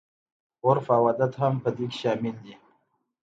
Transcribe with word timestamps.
عرف 0.65 0.87
او 0.97 1.03
عادت 1.07 1.33
هم 1.41 1.53
په 1.63 1.69
دې 1.75 1.85
کې 1.91 1.97
شامل 2.01 2.35
دي. 2.43 2.53